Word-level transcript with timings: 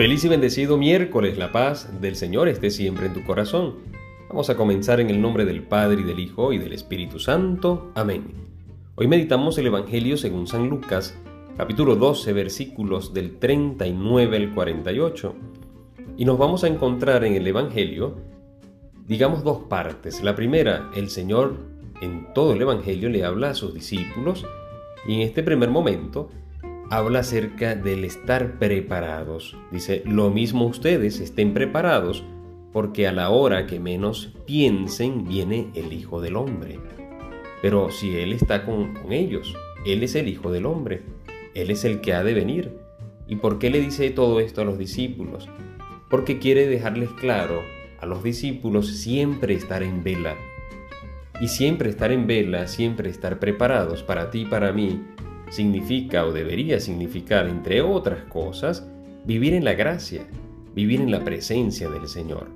Feliz 0.00 0.24
y 0.24 0.28
bendecido 0.28 0.78
miércoles, 0.78 1.36
la 1.36 1.52
paz 1.52 2.00
del 2.00 2.16
Señor 2.16 2.48
esté 2.48 2.70
siempre 2.70 3.04
en 3.04 3.12
tu 3.12 3.22
corazón. 3.22 3.80
Vamos 4.30 4.48
a 4.48 4.56
comenzar 4.56 4.98
en 4.98 5.10
el 5.10 5.20
nombre 5.20 5.44
del 5.44 5.62
Padre 5.62 6.00
y 6.00 6.04
del 6.04 6.20
Hijo 6.20 6.54
y 6.54 6.58
del 6.58 6.72
Espíritu 6.72 7.18
Santo. 7.18 7.92
Amén. 7.94 8.24
Hoy 8.94 9.08
meditamos 9.08 9.58
el 9.58 9.66
Evangelio 9.66 10.16
según 10.16 10.46
San 10.46 10.70
Lucas, 10.70 11.18
capítulo 11.58 11.96
12, 11.96 12.32
versículos 12.32 13.12
del 13.12 13.38
39 13.38 14.38
al 14.38 14.54
48. 14.54 15.34
Y 16.16 16.24
nos 16.24 16.38
vamos 16.38 16.64
a 16.64 16.68
encontrar 16.68 17.22
en 17.24 17.34
el 17.34 17.46
Evangelio, 17.46 18.16
digamos, 19.06 19.44
dos 19.44 19.64
partes. 19.68 20.22
La 20.22 20.34
primera, 20.34 20.90
el 20.96 21.10
Señor 21.10 21.58
en 22.00 22.32
todo 22.32 22.54
el 22.54 22.62
Evangelio 22.62 23.10
le 23.10 23.22
habla 23.22 23.50
a 23.50 23.54
sus 23.54 23.74
discípulos 23.74 24.46
y 25.06 25.16
en 25.16 25.20
este 25.20 25.42
primer 25.42 25.68
momento 25.68 26.30
habla 26.90 27.20
acerca 27.20 27.76
del 27.76 28.04
estar 28.04 28.58
preparados. 28.58 29.56
Dice, 29.70 30.02
lo 30.04 30.30
mismo 30.30 30.66
ustedes 30.66 31.20
estén 31.20 31.54
preparados, 31.54 32.24
porque 32.72 33.06
a 33.06 33.12
la 33.12 33.30
hora 33.30 33.66
que 33.66 33.78
menos 33.78 34.34
piensen 34.44 35.24
viene 35.24 35.68
el 35.74 35.92
Hijo 35.92 36.20
del 36.20 36.34
Hombre. 36.34 36.80
Pero 37.62 37.90
si 37.90 38.16
Él 38.16 38.32
está 38.32 38.66
con, 38.66 38.98
ellos, 39.08 39.54
Él 39.86 40.02
es 40.02 40.16
el 40.16 40.28
Hijo 40.28 40.50
del 40.50 40.66
Hombre, 40.66 41.02
Él 41.54 41.70
es 41.70 41.84
el 41.84 42.00
que 42.00 42.12
ha 42.12 42.24
de 42.24 42.34
venir. 42.34 42.76
¿Y 43.28 43.36
por 43.36 43.60
qué 43.60 43.70
le 43.70 43.80
dice 43.80 44.10
todo 44.10 44.40
esto 44.40 44.62
a 44.62 44.64
los 44.64 44.76
discípulos? 44.76 45.48
Porque 46.08 46.40
quiere 46.40 46.66
dejarles 46.66 47.10
claro 47.10 47.62
a 48.00 48.06
los 48.06 48.24
discípulos 48.24 48.88
siempre 48.88 49.54
estar 49.54 49.84
en 49.84 50.02
vela. 50.02 50.34
Y 51.40 51.46
siempre 51.46 51.88
estar 51.88 52.10
en 52.10 52.26
vela, 52.26 52.66
siempre 52.66 53.10
estar 53.10 53.38
preparados 53.38 54.02
para 54.02 54.30
ti 54.30 54.40
y 54.40 54.46
para 54.46 54.72
mí, 54.72 55.00
significa 55.50 56.24
o 56.24 56.32
debería 56.32 56.80
significar, 56.80 57.46
entre 57.48 57.82
otras 57.82 58.24
cosas, 58.24 58.86
vivir 59.26 59.52
en 59.52 59.64
la 59.64 59.74
gracia, 59.74 60.22
vivir 60.74 61.00
en 61.00 61.10
la 61.10 61.24
presencia 61.24 61.90
del 61.90 62.08
Señor, 62.08 62.48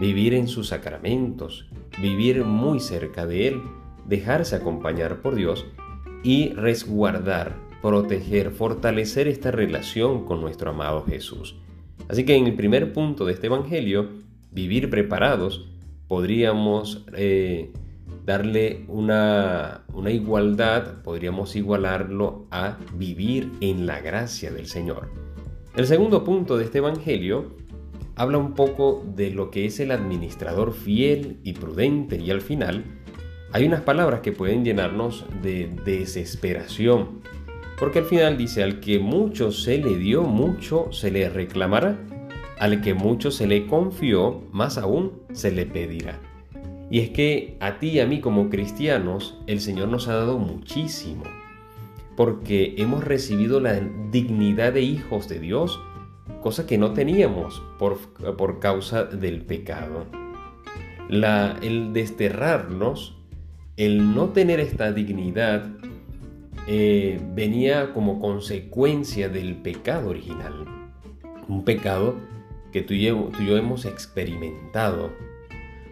vivir 0.00 0.34
en 0.34 0.48
sus 0.48 0.68
sacramentos, 0.68 1.66
vivir 2.00 2.44
muy 2.44 2.80
cerca 2.80 3.26
de 3.26 3.48
Él, 3.48 3.62
dejarse 4.06 4.56
acompañar 4.56 5.20
por 5.20 5.34
Dios 5.34 5.66
y 6.22 6.48
resguardar, 6.50 7.56
proteger, 7.82 8.50
fortalecer 8.50 9.28
esta 9.28 9.50
relación 9.50 10.24
con 10.24 10.40
nuestro 10.40 10.70
amado 10.70 11.04
Jesús. 11.04 11.56
Así 12.08 12.24
que 12.24 12.34
en 12.34 12.46
el 12.46 12.54
primer 12.54 12.92
punto 12.92 13.24
de 13.24 13.34
este 13.34 13.46
Evangelio, 13.46 14.08
vivir 14.50 14.90
preparados, 14.90 15.68
podríamos 16.08 17.04
eh, 17.14 17.70
darle 18.24 18.84
una, 18.88 19.84
igualdad, 20.08 21.02
podríamos 21.02 21.56
igualarlo 21.56 22.46
a 22.50 22.78
vivir 22.94 23.50
en 23.60 23.86
la 23.86 24.00
gracia 24.00 24.52
del 24.52 24.66
Señor. 24.66 25.10
El 25.76 25.86
segundo 25.86 26.24
punto 26.24 26.56
de 26.56 26.64
este 26.64 26.78
Evangelio 26.78 27.56
habla 28.16 28.38
un 28.38 28.54
poco 28.54 29.04
de 29.16 29.30
lo 29.30 29.50
que 29.50 29.66
es 29.66 29.80
el 29.80 29.90
administrador 29.90 30.72
fiel 30.72 31.38
y 31.42 31.54
prudente 31.54 32.16
y 32.16 32.30
al 32.30 32.40
final 32.40 32.84
hay 33.52 33.66
unas 33.66 33.80
palabras 33.80 34.20
que 34.20 34.32
pueden 34.32 34.64
llenarnos 34.64 35.24
de 35.42 35.70
desesperación. 35.84 37.20
Porque 37.80 38.00
al 38.00 38.04
final 38.04 38.36
dice, 38.36 38.62
al 38.62 38.78
que 38.78 38.98
mucho 38.98 39.50
se 39.50 39.78
le 39.78 39.96
dio, 39.96 40.22
mucho 40.22 40.92
se 40.92 41.10
le 41.10 41.28
reclamará. 41.30 41.98
Al 42.58 42.82
que 42.82 42.92
mucho 42.92 43.30
se 43.30 43.46
le 43.46 43.66
confió, 43.66 44.42
más 44.52 44.76
aún 44.76 45.22
se 45.32 45.50
le 45.50 45.64
pedirá. 45.64 46.29
Y 46.90 46.98
es 46.98 47.10
que 47.10 47.56
a 47.60 47.78
ti 47.78 47.90
y 47.90 48.00
a 48.00 48.06
mí 48.06 48.20
como 48.20 48.50
cristianos 48.50 49.38
el 49.46 49.60
Señor 49.60 49.88
nos 49.88 50.08
ha 50.08 50.14
dado 50.14 50.38
muchísimo, 50.38 51.22
porque 52.16 52.74
hemos 52.78 53.04
recibido 53.04 53.60
la 53.60 53.80
dignidad 54.10 54.72
de 54.72 54.82
hijos 54.82 55.28
de 55.28 55.38
Dios, 55.38 55.80
cosa 56.42 56.66
que 56.66 56.78
no 56.78 56.92
teníamos 56.92 57.62
por, 57.78 57.98
por 58.36 58.58
causa 58.58 59.04
del 59.04 59.42
pecado. 59.42 60.04
La, 61.08 61.56
el 61.62 61.92
desterrarnos, 61.92 63.16
el 63.76 64.14
no 64.14 64.30
tener 64.30 64.58
esta 64.58 64.92
dignidad, 64.92 65.70
eh, 66.66 67.20
venía 67.34 67.92
como 67.92 68.20
consecuencia 68.20 69.28
del 69.28 69.56
pecado 69.56 70.10
original. 70.10 70.66
Un 71.48 71.64
pecado 71.64 72.16
que 72.72 72.82
tú 72.82 72.94
y 72.94 73.02
yo 73.02 73.56
hemos 73.56 73.84
experimentado 73.84 75.10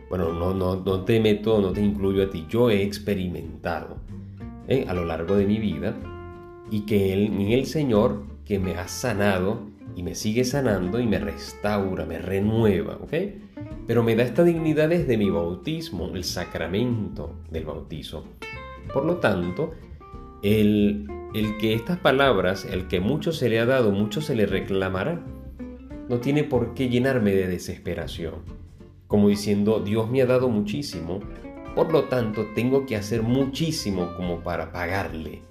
bueno, 0.09 0.33
no, 0.33 0.55
no, 0.55 0.77
no 0.77 1.05
te 1.05 1.21
meto, 1.21 1.61
no 1.61 1.73
te 1.73 1.83
incluyo 1.83 2.23
a 2.23 2.31
ti, 2.31 2.47
yo 2.49 2.71
he 2.71 2.83
experimentado 2.83 3.99
¿eh? 4.67 4.87
a 4.89 4.95
lo 4.95 5.05
largo 5.05 5.37
de 5.37 5.47
mi 5.47 5.59
vida 5.59 5.97
y 6.71 6.81
que 6.87 7.13
él, 7.13 7.27
en 7.27 7.53
el 7.53 7.67
Señor 7.67 8.23
que 8.45 8.59
me 8.59 8.77
ha 8.77 8.89
sanado 8.89 9.67
y 9.95 10.03
me 10.03 10.15
sigue 10.15 10.45
sanando 10.45 11.01
y 11.01 11.07
me 11.07 11.19
restaura, 11.19 12.07
me 12.07 12.19
renueva, 12.19 12.99
¿ok? 13.03 13.13
Pero 13.87 14.03
me 14.03 14.15
da 14.15 14.23
esta 14.23 14.45
dignidad 14.45 14.89
desde 14.89 15.19
mi 15.19 15.29
bautismo, 15.29 16.11
el 16.15 16.25
sacramento 16.25 17.35
del 17.51 17.65
bautizo. 17.65 18.25
Por 18.93 19.05
lo 19.05 19.17
tanto, 19.17 19.73
el, 20.43 21.07
el 21.35 21.57
que 21.59 21.75
estas 21.75 21.99
palabras, 21.99 22.65
el 22.65 22.87
que 22.87 23.01
mucho 23.01 23.33
se 23.33 23.49
le 23.49 23.59
ha 23.59 23.67
dado, 23.67 23.91
mucho 23.91 24.21
se 24.21 24.35
le 24.35 24.47
reclamará, 24.47 25.21
no 26.09 26.19
tiene 26.19 26.45
por 26.45 26.75
qué 26.75 26.89
llenarme 26.89 27.33
de 27.33 27.49
desesperación 27.49 28.58
como 29.09 29.29
diciendo, 29.29 29.81
Dios 29.81 30.09
me 30.11 30.23
ha 30.23 30.27
dado 30.27 30.49
muchísimo, 30.49 31.21
por 31.75 31.91
lo 31.91 32.05
tanto 32.05 32.47
tengo 32.55 32.87
que 32.87 32.95
hacer 32.95 33.23
muchísimo 33.23 34.15
como 34.17 34.41
para 34.41 34.71
pagarle. 34.71 35.43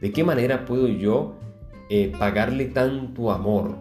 ¿De 0.00 0.10
qué 0.10 0.24
manera 0.24 0.64
puedo 0.64 0.88
yo 0.88 1.36
eh, 1.90 2.12
pagarle 2.18 2.64
tanto 2.64 3.30
amor? 3.30 3.76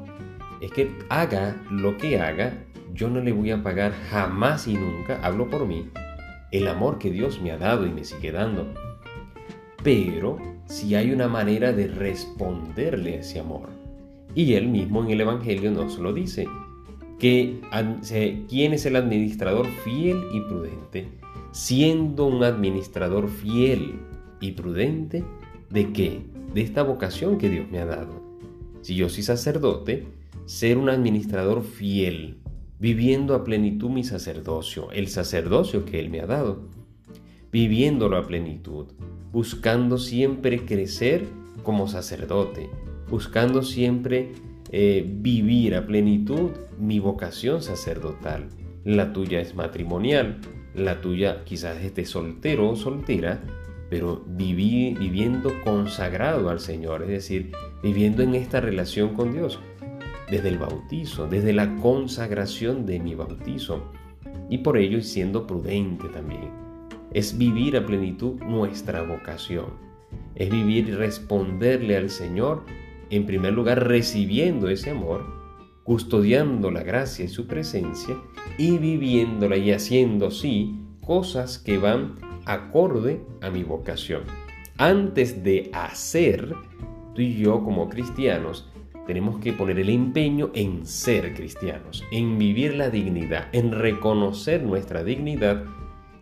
Es 0.61 0.71
que 0.71 0.91
haga 1.09 1.61
lo 1.71 1.97
que 1.97 2.19
haga, 2.19 2.65
yo 2.93 3.09
no 3.09 3.21
le 3.21 3.31
voy 3.31 3.51
a 3.51 3.63
pagar 3.63 3.93
jamás 4.09 4.67
y 4.67 4.75
nunca, 4.75 5.19
hablo 5.23 5.49
por 5.49 5.65
mí, 5.65 5.89
el 6.51 6.67
amor 6.67 6.99
que 6.99 7.09
Dios 7.09 7.41
me 7.41 7.51
ha 7.51 7.57
dado 7.57 7.87
y 7.87 7.89
me 7.89 8.03
sigue 8.03 8.31
dando. 8.31 8.73
Pero 9.83 10.37
si 10.65 10.95
hay 10.95 11.11
una 11.11 11.27
manera 11.27 11.71
de 11.71 11.87
responderle 11.87 13.15
a 13.15 13.19
ese 13.19 13.39
amor. 13.39 13.69
Y 14.35 14.53
él 14.53 14.67
mismo 14.67 15.03
en 15.03 15.11
el 15.11 15.21
Evangelio 15.21 15.71
nos 15.71 15.97
lo 15.99 16.13
dice 16.13 16.47
que, 17.23 17.61
quién 18.49 18.73
es 18.73 18.85
el 18.85 18.97
administrador 18.97 19.65
fiel 19.85 20.25
y 20.33 20.41
prudente. 20.41 21.07
Siendo 21.53 22.25
un 22.25 22.43
administrador 22.43 23.29
fiel 23.29 24.01
y 24.41 24.51
prudente, 24.51 25.23
¿de 25.69 25.93
qué? 25.93 26.19
De 26.53 26.59
esta 26.59 26.83
vocación 26.83 27.37
que 27.37 27.49
Dios 27.49 27.71
me 27.71 27.79
ha 27.79 27.85
dado. 27.85 28.21
Si 28.81 28.95
yo 28.95 29.07
soy 29.07 29.23
sacerdote, 29.23 30.05
ser 30.43 30.77
un 30.77 30.89
administrador 30.89 31.63
fiel, 31.63 32.39
viviendo 32.77 33.35
a 33.35 33.45
plenitud 33.45 33.89
mi 33.89 34.03
sacerdocio, 34.03 34.91
el 34.91 35.07
sacerdocio 35.07 35.85
que 35.85 36.01
Él 36.01 36.09
me 36.09 36.19
ha 36.19 36.25
dado, 36.25 36.67
viviéndolo 37.53 38.17
a 38.17 38.27
plenitud, 38.27 38.87
buscando 39.31 39.97
siempre 39.97 40.65
crecer 40.65 41.25
como 41.63 41.87
sacerdote, 41.87 42.69
buscando 43.09 43.63
siempre 43.63 44.33
eh, 44.75 45.05
vivir 45.07 45.75
a 45.75 45.85
plenitud 45.85 46.49
mi 46.79 46.97
vocación 46.97 47.61
sacerdotal. 47.61 48.49
La 48.83 49.13
tuya 49.13 49.39
es 49.39 49.53
matrimonial, 49.53 50.39
la 50.73 50.99
tuya 50.99 51.43
quizás 51.43 51.77
esté 51.83 52.05
soltero 52.05 52.71
o 52.71 52.75
soltera, 52.75 53.43
pero 53.91 54.25
viviendo 54.25 55.61
consagrado 55.63 56.49
al 56.49 56.59
Señor, 56.59 57.03
es 57.03 57.09
decir, 57.09 57.51
viviendo 57.83 58.23
en 58.23 58.33
esta 58.33 58.61
relación 58.61 59.13
con 59.13 59.31
Dios, 59.31 59.59
desde 60.31 60.49
el 60.49 60.57
bautizo, 60.57 61.27
desde 61.27 61.53
la 61.53 61.75
consagración 61.75 62.87
de 62.87 62.99
mi 62.99 63.13
bautizo, 63.13 63.91
y 64.49 64.57
por 64.57 64.79
ello 64.79 65.01
siendo 65.01 65.45
prudente 65.45 66.07
también. 66.07 66.49
Es 67.11 67.37
vivir 67.37 67.77
a 67.77 67.85
plenitud 67.85 68.41
nuestra 68.41 69.03
vocación, 69.03 69.67
es 70.33 70.49
vivir 70.49 70.89
y 70.89 70.93
responderle 70.93 71.95
al 71.95 72.09
Señor 72.09 72.63
en 73.15 73.25
primer 73.25 73.53
lugar 73.53 73.87
recibiendo 73.87 74.69
ese 74.69 74.91
amor, 74.91 75.25
custodiando 75.83 76.71
la 76.71 76.83
gracia 76.83 77.25
y 77.25 77.27
su 77.27 77.47
presencia 77.47 78.15
y 78.57 78.77
viviéndola 78.77 79.57
y 79.57 79.71
haciendo 79.71 80.31
sí 80.31 80.79
cosas 81.01 81.59
que 81.59 81.77
van 81.77 82.15
acorde 82.45 83.21
a 83.41 83.49
mi 83.49 83.63
vocación. 83.63 84.23
Antes 84.77 85.43
de 85.43 85.69
hacer, 85.73 86.55
tú 87.13 87.21
y 87.21 87.35
yo 87.35 87.63
como 87.63 87.89
cristianos 87.89 88.69
tenemos 89.05 89.39
que 89.39 89.53
poner 89.53 89.79
el 89.79 89.89
empeño 89.89 90.51
en 90.53 90.85
ser 90.85 91.33
cristianos, 91.33 92.03
en 92.11 92.37
vivir 92.37 92.75
la 92.75 92.89
dignidad, 92.89 93.47
en 93.51 93.71
reconocer 93.71 94.63
nuestra 94.63 95.03
dignidad 95.03 95.65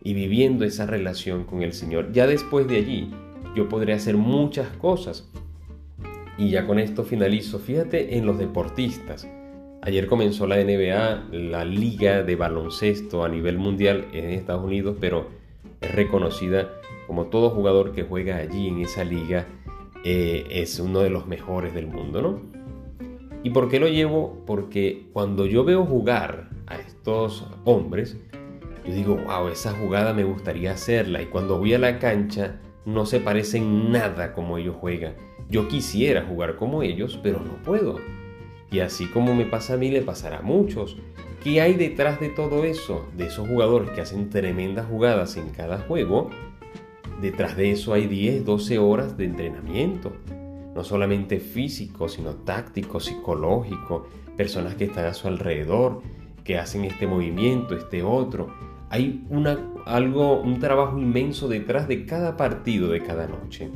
y 0.04 0.16
viviendo 0.16 0.66
esa 0.66 0.88
relación 0.88 1.44
con 1.44 1.62
el 1.62 1.74
Señor. 1.74 2.12
Ya 2.12 2.26
después 2.26 2.68
de 2.68 2.78
allí, 2.78 3.12
yo 3.56 3.70
podré 3.70 3.94
hacer 3.94 4.18
muchas 4.18 4.68
cosas 4.78 5.30
y 6.38 6.50
ya 6.50 6.66
con 6.66 6.80
esto 6.80 7.04
finalizo. 7.04 7.60
Fíjate 7.60 8.18
en 8.18 8.26
los 8.26 8.38
deportistas. 8.38 9.28
Ayer 9.82 10.08
comenzó 10.08 10.46
la 10.46 10.58
NBA, 10.58 11.30
la 11.32 11.66
liga 11.66 12.24
de 12.24 12.36
baloncesto 12.36 13.24
a 13.24 13.30
nivel 13.30 13.58
mundial 13.58 14.06
en 14.14 14.30
Estados 14.30 14.64
Unidos, 14.64 14.98
pero 15.00 15.30
es 15.82 15.92
reconocida 15.94 16.70
como 17.08 17.26
todo 17.26 17.50
jugador 17.50 17.92
que 17.92 18.04
juega 18.04 18.38
allí 18.38 18.68
en 18.68 18.80
esa 18.82 19.04
liga 19.04 19.48
eh, 20.04 20.46
es 20.50 20.80
uno 20.80 21.00
de 21.00 21.10
los 21.10 21.28
mejores 21.28 21.74
del 21.74 21.88
mundo, 21.88 22.22
¿no? 22.22 22.42
¿Y 23.44 23.50
por 23.50 23.70
qué 23.70 23.80
lo 23.80 23.88
llevo? 23.88 24.44
Porque 24.46 25.08
cuando 25.14 25.46
yo 25.46 25.64
veo 25.64 25.84
jugar 25.86 26.50
a 26.68 26.78
estos 26.78 27.48
hombres, 27.66 28.18
yo 28.86 28.94
digo, 28.94 29.16
wow, 29.16 29.48
esa 29.48 29.74
jugada 29.74 30.14
me 30.14 30.24
gustaría 30.24 30.72
hacerla. 30.72 31.22
Y 31.22 31.26
cuando 31.26 31.58
voy 31.58 31.74
a 31.74 31.80
la 31.80 32.00
cancha, 32.00 32.60
no 32.86 33.06
se 33.06 33.20
parecen 33.20 33.92
nada 33.92 34.34
como 34.34 34.58
ellos 34.58 34.76
juegan. 34.80 35.16
Yo 35.52 35.68
quisiera 35.68 36.24
jugar 36.24 36.56
como 36.56 36.82
ellos, 36.82 37.20
pero 37.22 37.42
no 37.42 37.56
puedo. 37.62 38.00
Y 38.72 38.80
así 38.80 39.06
como 39.08 39.36
me 39.36 39.44
pasa 39.44 39.74
a 39.74 39.78
mí, 39.78 39.92
le 39.92 40.02
pasará 40.02 40.38
a 40.38 40.42
muchos. 40.42 40.96
¿Qué 41.44 41.60
hay 41.60 41.74
detrás 41.74 42.22
de 42.22 42.30
todo 42.30 42.64
eso? 42.64 43.06
De 43.18 43.26
esos 43.26 43.50
jugadores 43.50 43.90
que 43.90 44.00
hacen 44.00 44.30
tremendas 44.30 44.86
jugadas 44.86 45.36
en 45.36 45.50
cada 45.50 45.80
juego. 45.80 46.30
Detrás 47.20 47.58
de 47.58 47.72
eso 47.72 47.94
hay 47.94 48.08
10, 48.08 48.46
12 48.46 48.80
horas 48.80 49.18
de 49.18 49.26
entrenamiento. 49.26 50.14
No 50.74 50.86
solamente 50.86 51.42
físico, 51.42 52.08
sino 52.08 52.36
táctico, 52.36 53.02
psicológico. 53.02 54.08
Personas 54.38 54.76
que 54.76 54.86
están 54.86 55.06
a 55.06 55.14
su 55.14 55.28
alrededor, 55.28 56.02
que 56.46 56.58
hacen 56.60 56.86
este 56.86 57.08
movimiento, 57.08 57.76
este 57.76 58.04
otro. 58.04 58.56
Hay 58.90 59.28
algo, 59.86 60.40
un 60.40 60.60
trabajo 60.60 60.98
inmenso 60.98 61.50
detrás 61.50 61.90
de 61.90 62.06
cada 62.06 62.38
partido 62.38 62.88
de 62.88 63.04
cada 63.04 63.28
noche. 63.28 63.70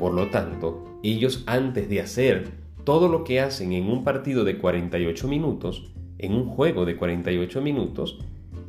Por 0.00 0.14
lo 0.14 0.28
tanto, 0.28 0.82
ellos 1.02 1.44
antes 1.44 1.90
de 1.90 2.00
hacer 2.00 2.52
todo 2.84 3.06
lo 3.06 3.22
que 3.22 3.38
hacen 3.38 3.74
en 3.74 3.90
un 3.90 4.02
partido 4.02 4.44
de 4.44 4.56
48 4.56 5.28
minutos, 5.28 5.92
en 6.16 6.32
un 6.32 6.46
juego 6.46 6.86
de 6.86 6.96
48 6.96 7.60
minutos, 7.60 8.18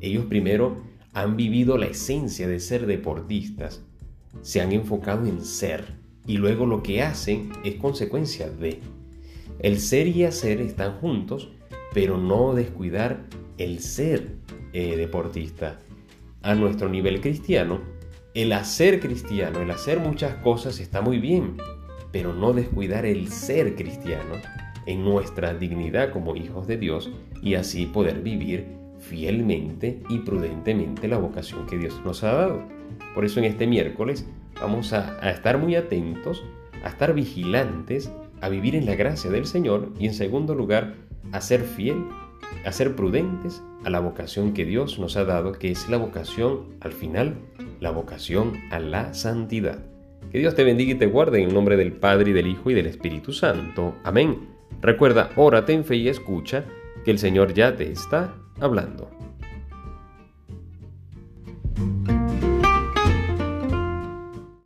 ellos 0.01 0.25
primero 0.25 0.81
han 1.13 1.38
vivido 1.38 1.78
la 1.78 1.86
esencia 1.86 2.50
de 2.50 2.60
ser 2.60 2.86
deportistas, 2.86 3.81
se 4.42 4.60
han 4.60 4.74
enfocado 4.74 5.25
en 5.25 5.45
ser 5.45 5.86
y 6.28 6.36
luego 6.36 6.66
lo 6.66 6.83
que 6.83 7.01
hacen 7.01 7.50
es 7.63 7.75
consecuencia 7.75 8.50
de. 8.50 8.81
El 9.60 9.80
ser 9.80 10.07
y 10.07 10.25
hacer 10.25 10.60
están 10.60 10.98
juntos, 10.98 11.48
pero 11.94 12.18
no 12.18 12.54
descuidar 12.54 13.25
el 13.57 13.80
ser 13.80 14.36
eh, 14.74 14.98
deportista. 14.98 15.80
A 16.42 16.56
nuestro 16.56 16.89
nivel 16.89 17.22
cristiano, 17.22 17.80
el 18.33 18.54
hacer 18.54 19.00
cristiano, 19.00 19.60
el 19.60 19.72
hacer 19.72 20.00
muchas 20.00 20.36
cosas 20.36 20.80
está 20.80 21.01
muy 21.01 21.19
bien, 21.19 21.57
pero 22.12 22.33
no 22.33 22.54
descuidar 22.54 23.06
el 23.06 23.30
ser 23.30 23.75
cristiano 23.75 24.36
en 24.86 25.04
nuestra 25.04 25.54
dignidad 25.54 26.12
como 26.12 26.36
hijos 26.36 26.68
de 26.68 26.78
Dios 26.78 27.12
y 27.42 27.56
así 27.56 27.86
poder 27.86 28.22
vivir 28.22 28.66
fielmente 29.00 30.00
y 30.10 30.19
prudentemente 30.19 31.07
la 31.07 31.18
vocación 31.18 31.66
que 31.66 31.78
Dios 31.78 32.01
nos 32.06 32.24
ha 32.24 32.33
dado. 32.33 32.63
Por 33.13 33.25
eso 33.25 33.39
en 33.39 33.45
este 33.45 33.68
miércoles 33.68 34.25
vamos 34.60 34.94
a, 34.94 35.30
estar 35.30 35.57
muy 35.57 35.75
atentos, 35.75 36.44
a 36.83 36.89
estar 36.89 37.13
vigilantes, 37.13 38.12
a 38.39 38.50
vivir 38.50 38.75
en 38.75 38.86
la 38.86 38.95
gracia 38.95 39.30
del 39.30 39.45
Señor 39.45 39.92
y 40.00 40.07
en 40.07 40.13
segundo 40.13 40.56
lugar 40.56 40.95
a 41.31 41.42
ser 41.42 41.62
fiel, 41.62 42.04
a 42.65 42.71
ser 42.71 42.95
prudentes 42.95 43.62
a 43.83 43.89
la 43.89 44.00
vocación 44.00 44.53
que 44.53 44.65
Dios 44.65 45.00
nos 45.00 45.18
ha 45.18 45.25
dado, 45.25 45.53
que 45.53 45.71
es 45.71 45.89
la 45.89 45.98
vocación 45.98 46.75
al 46.80 46.94
final, 46.94 47.36
la 47.80 47.92
vocación 47.92 48.53
a 48.71 48.80
la 48.80 49.13
santidad. 49.13 49.80
Que 50.31 50.39
Dios 50.39 50.56
te 50.56 50.63
bendiga 50.63 50.94
y 50.94 50.95
te 50.95 51.07
guarde 51.07 51.42
en 51.42 51.50
el 51.50 51.53
nombre 51.53 51.77
del 51.77 51.94
Padre 51.94 52.31
y 52.31 52.33
del 52.33 52.48
Hijo 52.48 52.69
y 52.69 52.74
del 52.74 52.88
Espíritu 52.88 53.33
Santo. 53.33 53.95
Amén. 54.03 54.50
Recuerda, 54.81 55.31
órate 55.36 55.74
en 55.74 55.83
fe 55.83 55.98
y 55.98 56.07
escucha 56.07 56.65
que 57.03 57.12
el 57.12 57.19
Señor 57.19 57.53
ya 57.53 57.75
te 57.75 57.92
está 57.92 58.36
hablando. 58.59 59.09